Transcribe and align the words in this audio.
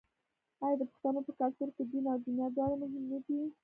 آیا 0.63 0.77
د 0.79 0.83
پښتنو 0.89 1.19
په 1.27 1.31
کلتور 1.39 1.69
کې 1.75 1.83
دین 1.91 2.05
او 2.11 2.17
دنیا 2.27 2.47
دواړه 2.57 2.75
مهم 2.81 3.03
نه 3.11 3.19
دي؟ 3.25 3.39